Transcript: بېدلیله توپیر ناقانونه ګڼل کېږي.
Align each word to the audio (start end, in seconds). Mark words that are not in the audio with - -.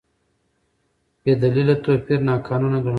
بېدلیله 1.23 1.75
توپیر 1.83 2.19
ناقانونه 2.27 2.77
ګڼل 2.77 2.83
کېږي. 2.83 2.89